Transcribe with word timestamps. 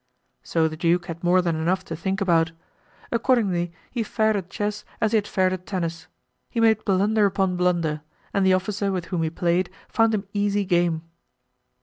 So 0.41 0.67
the 0.67 0.75
duke 0.75 1.05
had 1.05 1.23
more 1.23 1.43
than 1.43 1.55
enough 1.55 1.85
to 1.85 1.95
think 1.95 2.21
about; 2.21 2.53
accordingly 3.11 3.71
he 3.91 4.01
fared 4.01 4.35
at 4.35 4.49
chess 4.49 4.83
as 4.99 5.11
he 5.11 5.17
had 5.17 5.27
fared 5.27 5.53
at 5.53 5.67
tennis; 5.67 6.07
he 6.49 6.59
made 6.59 6.83
blunder 6.85 7.27
upon 7.27 7.55
blunder 7.55 8.01
and 8.33 8.43
the 8.43 8.55
officer 8.55 8.91
with 8.91 9.05
whom 9.13 9.21
he 9.21 9.29
played 9.29 9.69
found 9.87 10.15
him 10.15 10.27
easy 10.33 10.65
game. 10.65 11.03